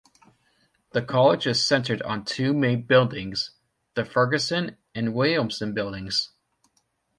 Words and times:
The 0.93 1.03
College 1.03 1.45
is 1.45 1.61
centred 1.63 2.01
on 2.01 2.25
two 2.25 2.53
main 2.53 2.87
buildings: 2.87 3.51
the 3.93 4.01
Fergusson 4.03 4.77
and 4.95 5.13
Williamson 5.13 5.75
Buildings. 5.75 6.31